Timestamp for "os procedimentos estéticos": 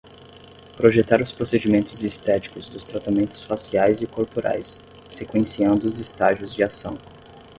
1.21-2.67